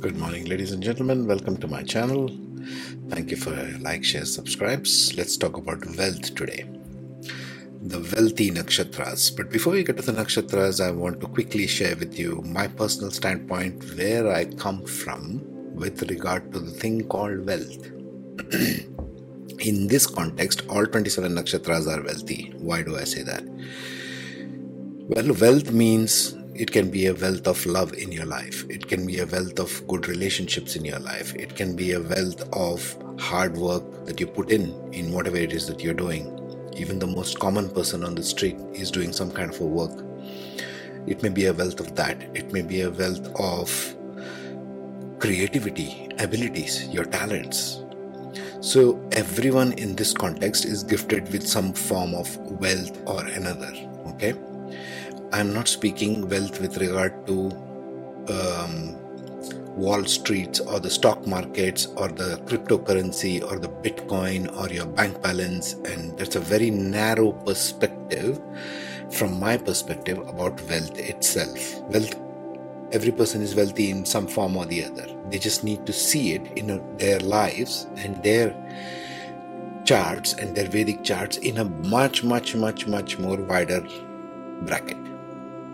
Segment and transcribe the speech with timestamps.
[0.00, 1.26] Good morning, ladies and gentlemen.
[1.26, 2.28] Welcome to my channel.
[3.08, 3.50] Thank you for
[3.80, 5.16] like, share, subscribes.
[5.16, 6.66] Let's talk about wealth today.
[7.80, 9.34] The wealthy nakshatras.
[9.34, 12.68] But before we get to the nakshatras, I want to quickly share with you my
[12.68, 15.40] personal standpoint where I come from
[15.74, 17.86] with regard to the thing called wealth.
[19.60, 22.52] In this context, all 27 nakshatras are wealthy.
[22.58, 23.44] Why do I say that?
[25.08, 28.64] Well, wealth means it can be a wealth of love in your life.
[28.70, 31.34] It can be a wealth of good relationships in your life.
[31.34, 35.52] It can be a wealth of hard work that you put in in whatever it
[35.52, 36.32] is that you're doing.
[36.74, 40.02] Even the most common person on the street is doing some kind of a work.
[41.06, 42.22] It may be a wealth of that.
[42.34, 43.96] It may be a wealth of
[45.18, 47.82] creativity, abilities, your talents.
[48.60, 53.72] So, everyone in this context is gifted with some form of wealth or another.
[54.14, 54.34] Okay?
[55.36, 57.50] I'm not speaking wealth with regard to
[58.32, 58.96] um,
[59.76, 65.20] Wall Streets or the stock markets or the cryptocurrency or the Bitcoin or your bank
[65.20, 68.40] balance, and that's a very narrow perspective
[69.10, 71.82] from my perspective about wealth itself.
[71.90, 72.18] Wealth,
[72.92, 75.06] every person is wealthy in some form or the other.
[75.28, 78.56] They just need to see it in their lives and their
[79.84, 83.86] charts and their Vedic charts in a much, much, much, much more wider
[84.62, 84.96] bracket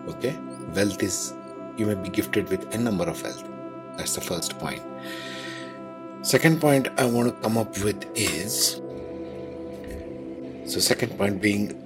[0.09, 0.37] okay?
[0.75, 1.35] Wealth is
[1.77, 3.45] you may be gifted with a number of wealth.
[3.97, 4.83] That's the first point.
[6.23, 8.81] Second point i want to come up with is
[10.67, 11.77] so second point being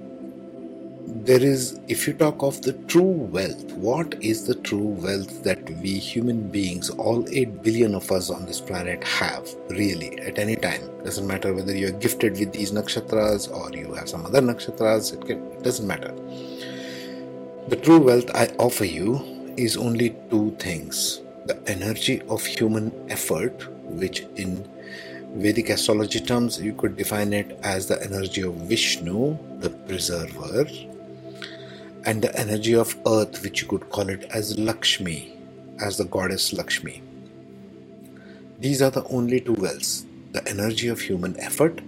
[1.07, 5.67] there is if you talk of the true wealth what is the true wealth that
[5.81, 10.55] we human beings all 8 billion of us on this planet have really at any
[10.55, 10.81] time?
[11.03, 15.25] Doesn't matter whether you're gifted with these nakshatras or you have some other nakshatras it,
[15.25, 16.13] can, it doesn't matter
[17.67, 23.67] the true wealth I offer you is only two things the energy of human effort,
[23.83, 24.65] which in
[25.35, 30.65] Vedic astrology terms you could define it as the energy of Vishnu, the preserver,
[32.05, 35.37] and the energy of earth, which you could call it as Lakshmi,
[35.81, 37.01] as the goddess Lakshmi.
[38.59, 41.81] These are the only two wells the energy of human effort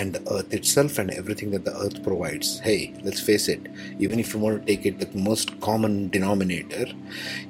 [0.00, 2.58] and the earth itself and everything that the earth provides.
[2.60, 3.66] Hey, let's face it,
[3.98, 6.86] even if you want to take it the most common denominator,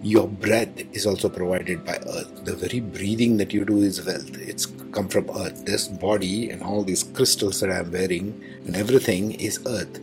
[0.03, 2.45] your breath is also provided by earth.
[2.45, 4.37] The very breathing that you do is wealth.
[4.37, 4.67] It's
[4.97, 5.65] come from earth.
[5.65, 8.29] This body and all these crystals that I'm wearing
[8.67, 10.01] and everything is earth.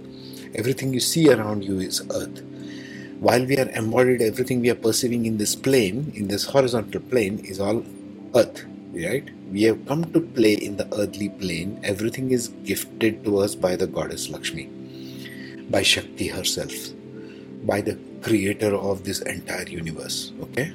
[0.56, 2.42] Everything you see around you is earth.
[3.20, 7.40] While we are embodied, everything we are perceiving in this plane, in this horizontal plane,
[7.40, 7.84] is all
[8.34, 8.66] earth
[9.06, 9.30] right?
[9.52, 11.80] We have come to play in the earthly plane.
[11.84, 14.66] Everything is gifted to us by the goddess Lakshmi,
[15.70, 16.74] by Shakti herself,
[17.66, 20.32] by the creator of this entire universe.
[20.42, 20.74] Okay?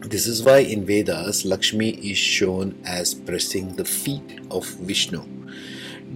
[0.00, 5.24] This is why in Vedas, Lakshmi is shown as pressing the feet of Vishnu.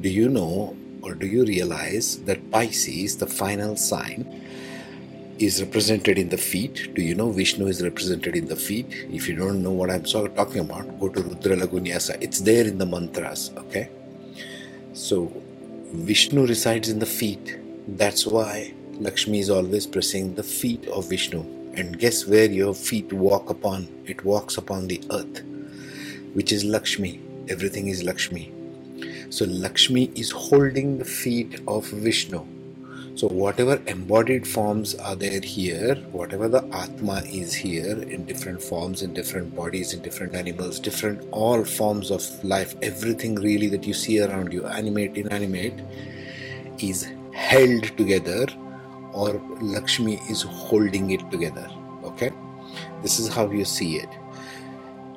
[0.00, 4.44] Do you know or do you realize that Pisces, the final sign,
[5.40, 6.94] is represented in the feet.
[6.94, 8.86] Do you know Vishnu is represented in the feet?
[9.10, 12.18] If you don't know what I'm talking about, go to Rudra Laghunyasa.
[12.20, 13.88] It's there in the mantras, okay?
[14.92, 15.32] So,
[15.94, 17.58] Vishnu resides in the feet.
[17.88, 21.40] That's why Lakshmi is always pressing the feet of Vishnu.
[21.72, 23.88] And guess where your feet walk upon?
[24.04, 25.42] It walks upon the earth,
[26.34, 27.18] which is Lakshmi.
[27.48, 28.52] Everything is Lakshmi.
[29.30, 32.46] So, Lakshmi is holding the feet of Vishnu
[33.16, 39.02] so, whatever embodied forms are there here, whatever the Atma is here in different forms,
[39.02, 43.92] in different bodies, in different animals, different all forms of life, everything really that you
[43.92, 45.80] see around you, animate, inanimate,
[46.78, 48.46] is held together
[49.12, 51.68] or Lakshmi is holding it together.
[52.04, 52.30] Okay?
[53.02, 54.08] This is how you see it.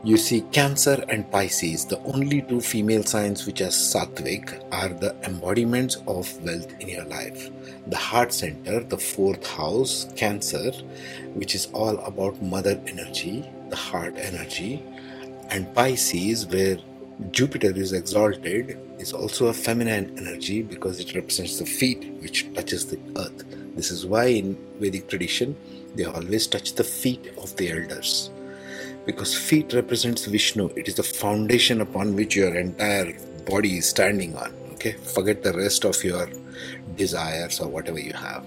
[0.05, 5.15] You see, Cancer and Pisces, the only two female signs which are sattvic, are the
[5.23, 7.49] embodiments of wealth in your life.
[7.87, 10.73] The heart center, the fourth house, Cancer,
[11.35, 14.83] which is all about mother energy, the heart energy,
[15.51, 16.75] and Pisces, where
[17.31, 22.87] Jupiter is exalted, is also a feminine energy because it represents the feet which touches
[22.87, 23.45] the earth.
[23.77, 25.55] This is why in Vedic tradition
[25.95, 28.31] they always touch the feet of the elders
[29.05, 30.69] because feet represents Vishnu.
[30.75, 33.13] It is the foundation upon which your entire
[33.45, 34.53] body is standing on.
[34.73, 36.29] Okay, forget the rest of your
[36.95, 38.45] desires or whatever you have.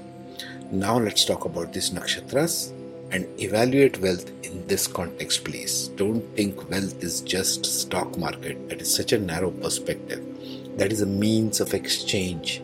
[0.70, 2.72] Now let's talk about these nakshatras
[3.12, 5.88] and evaluate wealth in this context, please.
[5.88, 8.68] Don't think wealth is just stock market.
[8.68, 10.24] That is such a narrow perspective.
[10.76, 12.62] That is a means of exchange.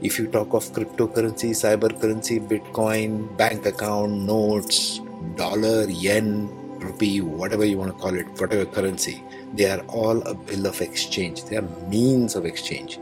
[0.00, 5.00] If you talk of cryptocurrency, cyber currency, Bitcoin, bank account, notes,
[5.36, 6.48] dollar, yen,
[6.80, 9.22] rupee, whatever you want to call it, whatever currency,
[9.54, 11.44] they are all a bill of exchange.
[11.44, 12.98] They are means of exchange.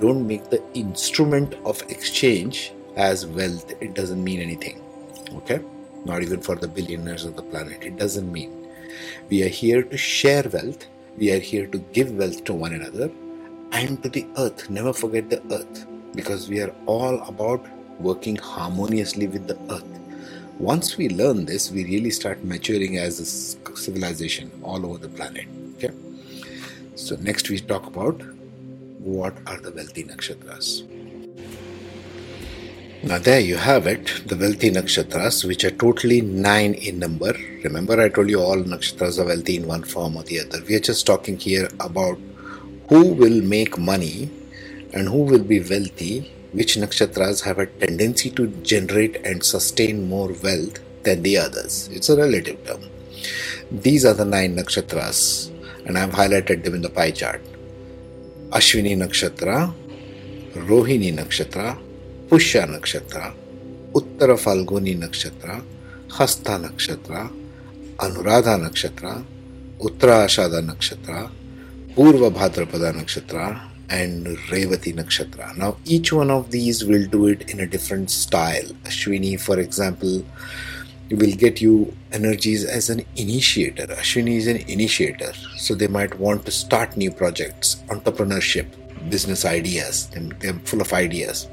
[0.00, 3.72] Don't make the instrument of exchange as wealth.
[3.80, 4.82] It doesn't mean anything.
[5.34, 5.60] Okay?
[6.04, 7.82] Not even for the billionaires of the planet.
[7.82, 8.68] It doesn't mean.
[9.28, 10.86] We are here to share wealth.
[11.16, 13.10] We are here to give wealth to one another
[13.72, 14.70] and to the earth.
[14.70, 17.66] Never forget the earth because we are all about
[18.00, 19.97] working harmoniously with the earth.
[20.58, 25.46] Once we learn this, we really start maturing as a civilization all over the planet.
[25.76, 25.92] Okay.
[26.96, 28.20] So next we talk about
[28.98, 30.82] what are the wealthy nakshatras.
[33.04, 37.32] Now there you have it, the wealthy nakshatras, which are totally nine in number.
[37.62, 40.60] Remember, I told you all nakshatras are wealthy in one form or the other.
[40.68, 42.18] We are just talking here about
[42.88, 44.28] who will make money
[44.92, 50.32] and who will be wealthy which nakshatras have a tendency to generate and sustain more
[50.44, 51.88] wealth than the others.
[51.92, 52.82] It's a relative term.
[53.70, 55.50] These are the nine nakshatras,
[55.86, 57.42] and I've highlighted them in the pie chart
[58.50, 59.74] Ashwini Nakshatra,
[60.54, 61.78] Rohini Nakshatra,
[62.28, 63.34] Pushya Nakshatra,
[63.92, 65.62] Uttara Falguni Nakshatra,
[66.10, 67.30] Hasta Nakshatra,
[67.98, 69.24] Anuradha Nakshatra,
[69.80, 71.30] Uttara Ashada Nakshatra,
[71.94, 75.56] Purva Bhadrapada Nakshatra, and Revati Nakshatra.
[75.56, 78.66] Now, each one of these will do it in a different style.
[78.84, 80.24] Ashwini, for example,
[81.10, 83.86] will get you energies as an initiator.
[83.86, 88.66] Ashwini is an initiator, so they might want to start new projects, entrepreneurship,
[89.08, 91.48] business ideas, and they're full of ideas.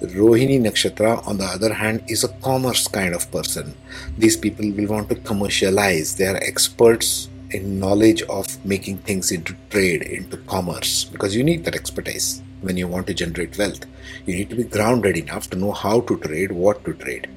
[0.00, 3.74] Rohini Nakshatra, on the other hand, is a commerce kind of person.
[4.16, 9.54] These people will want to commercialize, they are experts in knowledge of making things into
[9.70, 13.86] trade, into commerce, because you need that expertise when you want to generate wealth.
[14.26, 17.28] You need to be grounded enough to know how to trade, what to trade.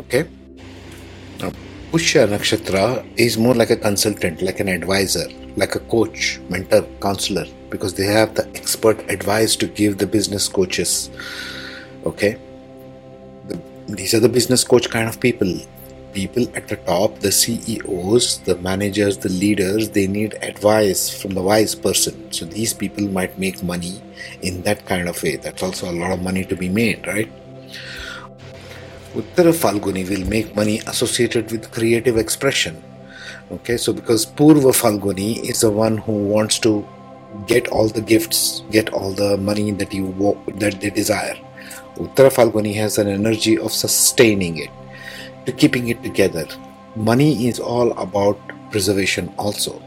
[0.00, 0.28] Okay?
[1.38, 1.52] Now,
[1.92, 7.46] Pushya Nakshatra is more like a consultant, like an advisor, like a coach, mentor, counselor,
[7.70, 11.10] because they have the expert advice to give the business coaches.
[12.04, 12.38] Okay?
[13.48, 15.60] The, these are the business coach kind of people
[16.14, 21.42] people at the top, the CEOs, the managers, the leaders, they need advice from the
[21.42, 22.32] wise person.
[22.32, 24.00] So these people might make money
[24.40, 25.36] in that kind of way.
[25.36, 27.30] That's also a lot of money to be made, right?
[29.14, 32.82] Uttara Falguni will make money associated with creative expression.
[33.50, 36.86] Okay, so because Purva Falguni is the one who wants to
[37.46, 40.06] get all the gifts, get all the money that you
[40.56, 41.36] that they desire.
[41.96, 44.70] Uttara Falguni has an energy of sustaining it
[45.46, 46.46] to keeping it together.
[46.96, 48.38] Money is all about
[48.70, 49.82] preservation, also.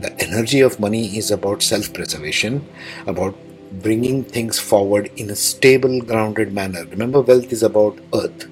[0.00, 2.66] The energy of money is about self preservation,
[3.06, 3.34] about
[3.82, 6.84] bringing things forward in a stable, grounded manner.
[6.86, 8.48] Remember, wealth is about earth,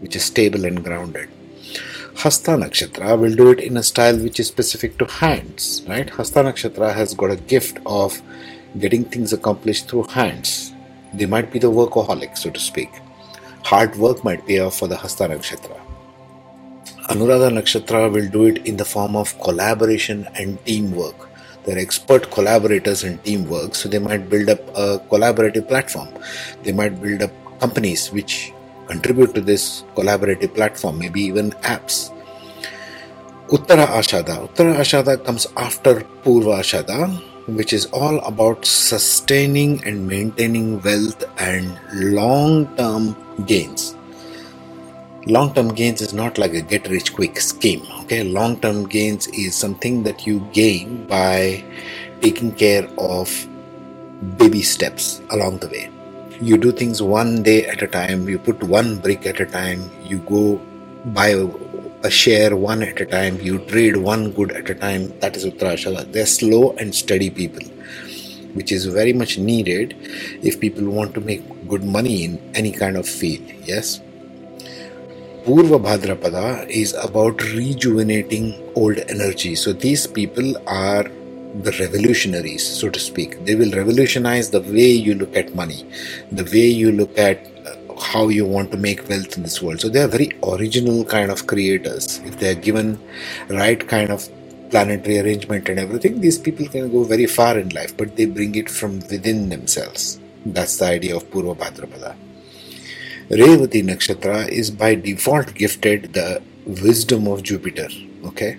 [0.00, 1.28] which is stable and grounded.
[2.16, 6.10] Hasta Nakshatra will do it in a style which is specific to hands, right?
[6.10, 8.20] Hasta Nakshatra has got a gift of
[8.78, 10.72] getting things accomplished through hands.
[11.14, 12.90] They might be the workaholic, so to speak.
[13.64, 15.87] Hard work might pay off for the Hasta Nakshatra.
[17.08, 21.16] Anuradha Nakshatra will do it in the form of collaboration and teamwork.
[21.64, 26.10] They're expert collaborators in teamwork, so they might build up a collaborative platform.
[26.64, 28.52] They might build up companies which
[28.88, 32.12] contribute to this collaborative platform, maybe even apps.
[33.48, 34.46] Uttara Ashada.
[34.46, 37.08] Uttara Ashada comes after Purva Ashada,
[37.56, 43.97] which is all about sustaining and maintaining wealth and long term gains
[45.26, 48.22] long term gains is not like a get rich quick scheme okay?
[48.22, 51.64] Long term gains is something that you gain by
[52.20, 53.48] taking care of
[54.36, 55.90] baby steps along the way.
[56.40, 59.90] You do things one day at a time you put one brick at a time
[60.04, 60.60] you go
[61.06, 61.28] buy
[62.04, 65.44] a, share one at a time you trade one good at a time that is
[65.44, 67.66] uttarashada they're slow and steady people
[68.54, 69.96] which is very much needed
[70.42, 74.00] if people want to make good money in any kind of field yes
[75.48, 79.54] Purva Bhadrapada is about rejuvenating old energy.
[79.54, 81.04] So these people are
[81.62, 83.42] the revolutionaries, so to speak.
[83.46, 85.86] They will revolutionize the way you look at money,
[86.30, 89.80] the way you look at uh, how you want to make wealth in this world.
[89.80, 92.18] So they are very original kind of creators.
[92.26, 93.00] If they are given
[93.48, 94.28] right kind of
[94.68, 98.54] planetary arrangement and everything, these people can go very far in life, but they bring
[98.54, 100.20] it from within themselves.
[100.44, 102.27] That's the idea of Purva Bhadrapada.
[103.30, 107.88] Revati Nakshatra is by default gifted the wisdom of Jupiter,
[108.24, 108.56] okay,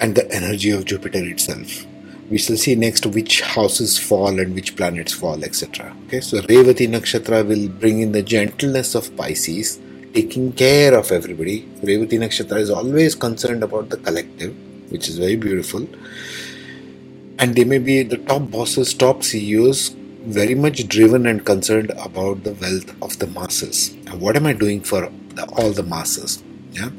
[0.00, 1.84] and the energy of Jupiter itself.
[2.30, 5.94] We shall see next which houses fall and which planets fall, etc.
[6.06, 9.78] Okay, so Revati Nakshatra will bring in the gentleness of Pisces,
[10.14, 11.64] taking care of everybody.
[11.82, 14.56] Revati Nakshatra is always concerned about the collective,
[14.90, 15.86] which is very beautiful.
[17.38, 19.94] And they may be the top bosses, top CEOs,
[20.28, 23.94] very much driven and concerned about the wealth of the masses.
[24.06, 26.42] And what am I doing for the, all the masses?
[26.72, 26.90] Yeah.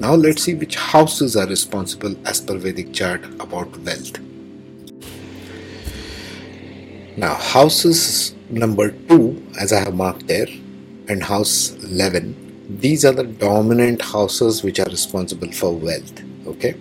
[0.00, 4.18] Now let's see which houses are responsible as per Vedic chart about wealth.
[7.16, 10.48] Now houses number 2 as I have marked there
[11.08, 16.74] and house 11 these are the dominant houses which are responsible for wealth okay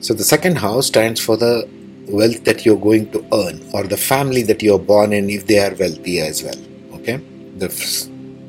[0.00, 1.68] so the second house stands for the
[2.08, 5.58] wealth that you're going to earn or the family that you're born in if they
[5.58, 6.60] are wealthy as well
[6.94, 7.16] okay?
[7.58, 7.68] The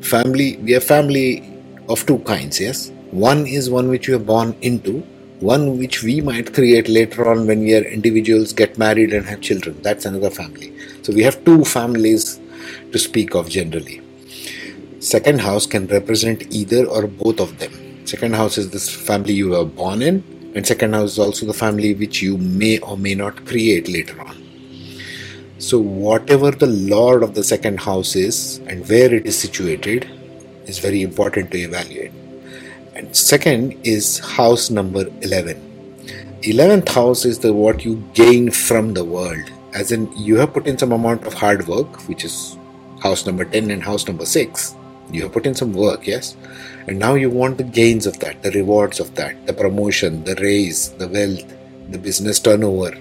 [0.01, 1.43] family we have family
[1.89, 2.91] of two kinds yes?
[3.11, 5.05] One is one which you are born into
[5.39, 9.41] one which we might create later on when we are individuals get married and have
[9.41, 9.81] children.
[9.81, 10.73] That's another family.
[11.03, 12.39] So we have two families
[12.91, 14.01] to speak of generally.
[14.99, 18.07] Second house can represent either or both of them.
[18.07, 20.23] Second house is this family you were born in
[20.55, 24.19] and second house is also the family which you may or may not create later
[24.21, 24.41] on.
[25.57, 30.09] So whatever the lord of the second house is and where it is situated
[30.65, 32.13] is very important to evaluate.
[32.95, 35.61] And second is house number 11
[36.43, 39.51] 11th house is the what you gain from the world.
[39.73, 42.57] As in you have put in some amount of hard work which is
[43.01, 44.75] house number 10 and house number 6
[45.11, 46.35] you have put in some work yes
[46.87, 50.35] and now you want the gains of that the rewards of that the promotion the
[50.35, 51.53] raise the wealth
[51.89, 52.91] the business turnover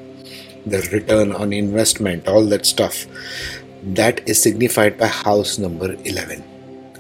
[0.67, 3.07] the return on investment all that stuff
[3.83, 6.43] that is signified by house number 11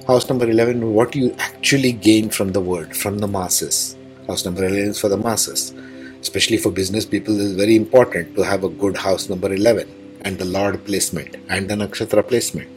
[0.06, 3.96] House number 11, what you actually gain from the world, from the masses.
[4.26, 5.72] House number 11 is for the masses.
[6.20, 10.18] Especially for business people, it is very important to have a good house number 11
[10.26, 12.68] and the Lord placement and the Nakshatra placement.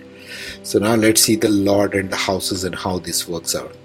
[0.63, 3.75] So now let's see the Lord and the houses and how this works out.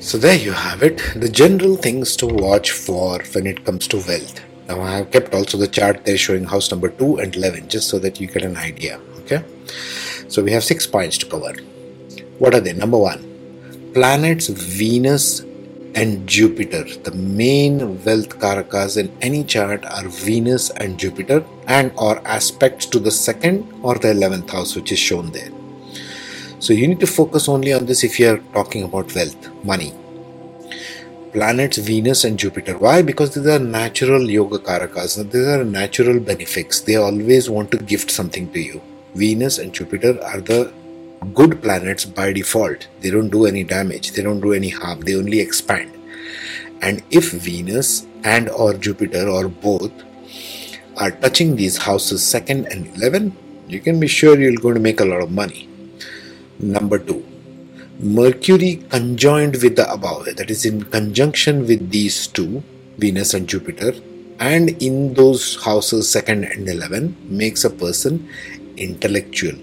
[0.00, 3.98] So there you have it, the general things to watch for when it comes to
[3.98, 4.40] wealth.
[4.66, 7.88] Now I have kept also the chart there showing house number 2 and 11 just
[7.88, 9.00] so that you get an idea.
[9.20, 9.44] Okay.
[10.28, 11.54] So we have six points to cover.
[12.38, 12.72] What are they?
[12.72, 15.42] Number one, planets Venus
[15.94, 16.84] and Jupiter.
[16.84, 22.98] The main wealth karakas in any chart are Venus and Jupiter and or aspects to
[22.98, 25.50] the second or the 11th house which is shown there.
[26.58, 29.94] So you need to focus only on this if you are talking about wealth, money.
[31.32, 32.76] Planets Venus and Jupiter.
[32.76, 33.02] Why?
[33.02, 35.30] Because these are natural yoga karakas.
[35.30, 36.80] These are natural benefics.
[36.80, 38.82] They always want to gift something to you.
[39.14, 40.72] Venus and Jupiter are the
[41.34, 42.88] good planets by default.
[43.00, 45.92] They don't do any damage, they don't do any harm, they only expand.
[46.82, 49.92] And if Venus and or Jupiter or both
[50.96, 53.36] are touching these houses 2nd and 11,
[53.68, 55.68] you can be sure you're going to make a lot of money.
[56.58, 57.26] Number 2.
[58.00, 62.62] Mercury conjoined with the above, that is in conjunction with these two,
[62.96, 63.92] Venus and Jupiter,
[64.38, 68.26] and in those houses 2nd and 11 makes a person
[68.78, 69.54] intellectual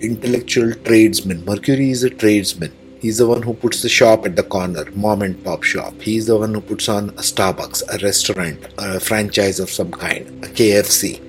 [0.00, 1.44] intellectual tradesman.
[1.44, 2.72] Mercury is a tradesman.
[3.00, 6.00] He's the one who puts the shop at the corner mom and pop shop.
[6.00, 10.26] He's the one who puts on a starbucks a restaurant a franchise of some kind
[10.44, 11.20] a kfc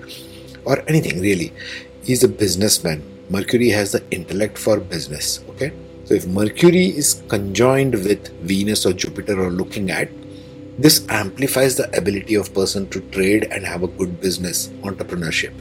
[0.65, 1.53] or anything really.
[2.03, 3.03] He's a businessman.
[3.29, 5.73] Mercury has the intellect for business okay?
[6.05, 10.09] So if mercury is conjoined with venus or jupiter or looking at
[10.79, 15.51] this amplifies the ability of person to trade and have a good business entrepreneurship.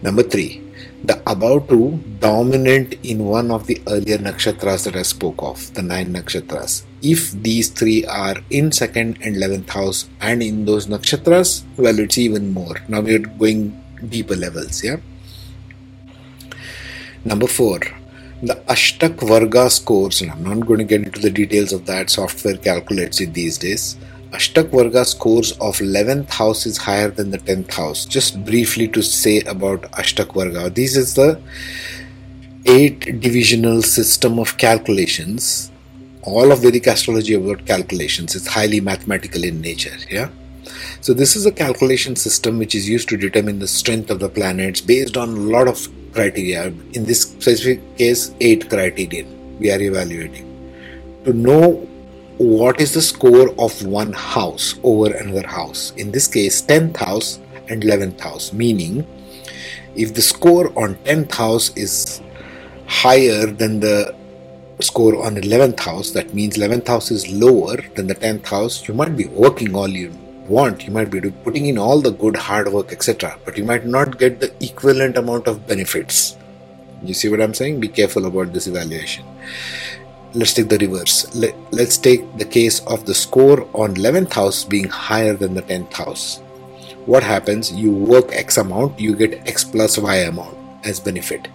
[0.00, 0.62] Number three,
[1.04, 5.82] the above two dominant in one of the earlier nakshatras that I spoke of, the
[5.82, 6.84] nine nakshatras.
[7.02, 12.18] If these three are in second and eleventh house and in those nakshatras, well, it's
[12.18, 12.76] even more.
[12.88, 14.96] Now we're going deeper levels, yeah.
[17.24, 17.80] Number four,
[18.42, 22.10] the Ashtak Varga scores, and I'm not going to get into the details of that,
[22.10, 23.96] software calculates it these days.
[24.32, 28.04] Ashtak Varga scores of 11th house is higher than the 10th house.
[28.04, 30.68] Just briefly to say about Ashtak Varga.
[30.68, 31.40] This is the
[32.66, 35.70] eight divisional system of calculations.
[36.22, 38.34] All of Vedic astrology about calculations.
[38.34, 39.96] It's highly mathematical in nature.
[40.10, 40.30] Yeah.
[41.00, 44.28] So this is a calculation system which is used to determine the strength of the
[44.28, 46.66] planets based on a lot of criteria.
[46.94, 49.24] In this specific case, eight criteria
[49.60, 50.44] we are evaluating.
[51.24, 51.88] To know
[52.38, 55.92] what is the score of one house over another house.
[55.96, 57.38] In this case, 10th house
[57.68, 59.06] and 11th house, meaning
[59.94, 62.20] if the score on 10th house is
[62.86, 64.14] higher than the
[64.80, 68.92] score on 11th house, that means 11th house is lower than the 10th house, you
[68.92, 70.12] might be working all you
[70.46, 73.86] want, you might be putting in all the good hard work, etc., but you might
[73.86, 76.36] not get the equivalent amount of benefits
[77.02, 77.80] You see what I'm saying?
[77.80, 79.24] Be careful about this evaluation.
[80.36, 81.34] Let's take the reverse.
[81.34, 85.62] Let, let's take the case of the score on 11th house being higher than the
[85.62, 86.40] 10th house.
[87.06, 87.72] What happens?
[87.72, 91.48] You work X amount, you get X plus Y amount as benefit.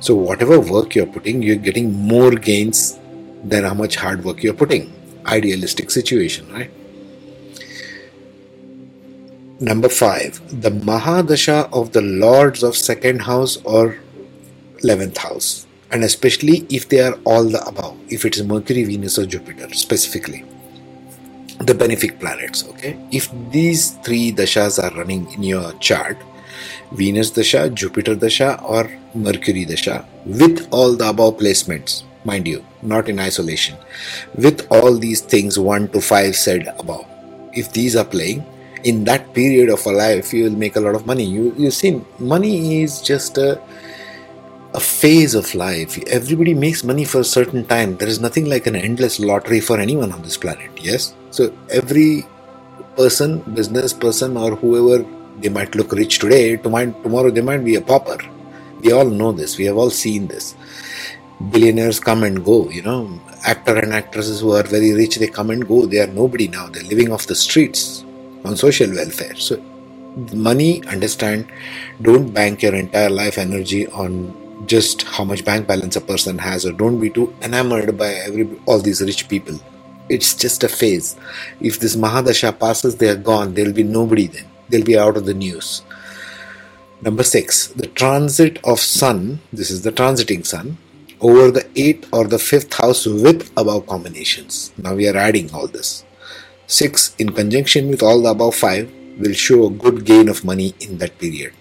[0.00, 2.98] So, whatever work you're putting, you're getting more gains
[3.44, 4.92] than how much hard work you're putting.
[5.24, 6.70] Idealistic situation, right?
[9.58, 13.96] Number five, the Mahadasha of the Lords of second house or
[14.82, 19.18] 11th house, and especially if they are all the above, if it is Mercury, Venus,
[19.18, 20.44] or Jupiter specifically,
[21.58, 22.66] the benefic planets.
[22.70, 26.16] Okay, if these three dashas are running in your chart,
[26.92, 33.08] Venus dasha, Jupiter dasha, or Mercury dasha, with all the above placements, mind you, not
[33.08, 33.76] in isolation,
[34.34, 37.06] with all these things 1 to 5 said above.
[37.52, 38.44] If these are playing,
[38.84, 41.24] in that period of a life, you will make a lot of money.
[41.24, 43.60] You you see, money is just a
[44.74, 45.98] a phase of life.
[46.08, 47.96] Everybody makes money for a certain time.
[47.96, 50.70] There is nothing like an endless lottery for anyone on this planet.
[50.80, 52.26] Yes, so every
[52.96, 55.04] person, business person, or whoever
[55.40, 58.18] they might look rich today, tomorrow they might be a pauper.
[58.80, 59.58] We all know this.
[59.58, 60.56] We have all seen this
[61.50, 65.50] billionaires come and go you know actor and actresses who are very rich they come
[65.50, 68.04] and go they are nobody now they're living off the streets
[68.44, 69.56] on social welfare so
[70.34, 71.46] money understand
[72.02, 74.34] don't bank your entire life energy on
[74.66, 78.48] just how much bank balance a person has or don't be too enamored by every
[78.66, 79.58] all these rich people
[80.08, 81.16] it's just a phase
[81.60, 85.26] if this mahadasha passes they are gone there'll be nobody then they'll be out of
[85.26, 85.82] the news
[87.00, 90.78] number 6 the transit of sun this is the transiting sun
[91.22, 94.72] over the 8th or the 5th house with above combinations.
[94.76, 96.04] Now we are adding all this.
[96.66, 100.74] 6 in conjunction with all the above 5 will show a good gain of money
[100.80, 101.52] in that period.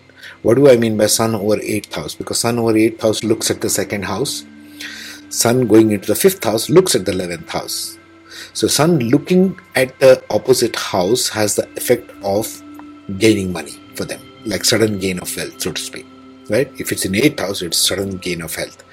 [0.43, 2.15] What do I mean by sun over 8th house?
[2.15, 4.45] Because sun over 8th house looks at the second house.
[5.29, 7.97] Sun going into the 5th house looks at the 11th house.
[8.53, 12.47] So sun looking at the opposite house has the effect of
[13.17, 16.05] gaining money for them, like sudden gain of wealth, so to speak
[16.51, 16.71] right?
[16.79, 18.83] If it's in eighth house, it's sudden gain of health.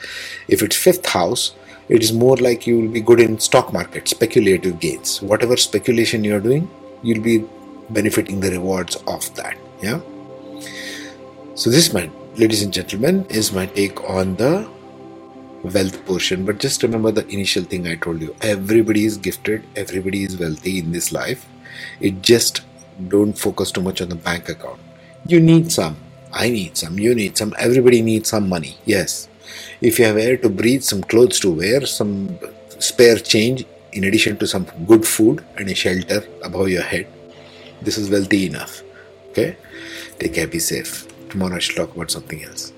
[0.48, 1.54] If it's fifth house,
[1.88, 5.22] it is more like you will be good in stock market, speculative gains.
[5.22, 6.70] Whatever speculation you're doing,
[7.02, 7.44] you'll be
[7.90, 9.56] benefiting the rewards of that.
[9.82, 10.00] Yeah.
[11.58, 14.70] So this, my ladies and gentlemen, is my take on the
[15.64, 16.44] wealth portion.
[16.46, 18.36] But just remember the initial thing I told you.
[18.42, 19.64] Everybody is gifted.
[19.74, 21.48] Everybody is wealthy in this life.
[22.00, 22.60] It just
[23.08, 24.78] don't focus too much on the bank account.
[25.26, 25.96] You need some
[26.32, 28.76] I need some, you need some, everybody needs some money.
[28.84, 29.28] Yes.
[29.80, 32.38] If you have air to breathe, some clothes to wear, some
[32.78, 37.08] spare change, in addition to some good food and a shelter above your head,
[37.82, 38.82] this is wealthy enough.
[39.30, 39.56] Okay?
[40.20, 41.07] Take care, be safe.
[41.28, 42.72] Tomorrow I shall talk about something else.